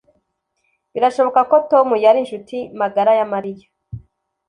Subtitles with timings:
[0.93, 3.67] Birashoboka ko Tom yari inshuti magara ya Mariya